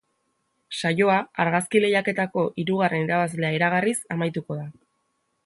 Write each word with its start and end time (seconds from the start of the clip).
Saioa 0.79 1.17
argazki 1.43 1.81
lehiaketako 1.83 2.47
hirugarrren 2.63 3.07
irabazlea 3.09 3.53
iragarriz 3.59 3.97
amaituko 4.17 4.61
da. 4.63 4.67